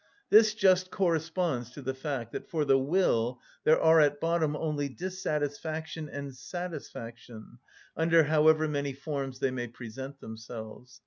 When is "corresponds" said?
0.89-1.69